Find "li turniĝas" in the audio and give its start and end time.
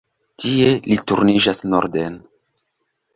0.91-1.61